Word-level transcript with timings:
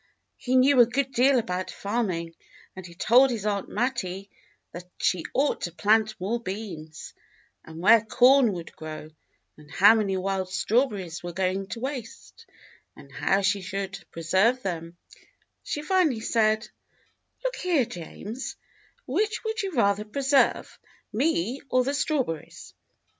He 0.37 0.55
knew 0.55 0.79
a 0.81 0.87
good 0.87 1.11
deal 1.11 1.37
about 1.37 1.69
farming, 1.69 2.33
and 2.75 2.87
he 2.87 2.95
told 2.95 3.29
his 3.29 3.45
Aunt 3.45 3.69
Mattie 3.69 4.31
that 4.71 4.89
she 4.97 5.21
ought 5.31 5.61
to 5.61 5.71
plant 5.71 6.19
more 6.19 6.39
beans, 6.41 7.13
and 7.63 7.79
where 7.83 8.01
corn 8.01 8.51
would 8.53 8.75
grow, 8.75 9.11
and 9.57 9.69
how 9.69 9.93
many 9.93 10.17
wild 10.17 10.49
strawberries 10.49 11.21
were 11.21 11.33
going 11.33 11.67
to 11.67 11.79
waste, 11.81 12.47
and 12.95 13.11
how 13.11 13.41
she 13.41 13.61
should 13.61 14.03
preserve 14.09 14.63
them: 14.63 14.97
she 15.61 15.83
finally 15.83 16.19
said: 16.19 16.67
"Look 17.43 17.57
here, 17.57 17.85
James, 17.85 18.55
which 19.05 19.43
would 19.43 19.61
you 19.61 19.73
rather 19.73 20.03
preserve, 20.03 20.79
me 21.13 21.61
or 21.69 21.83
the 21.83 21.93
strawberries. 21.93 22.73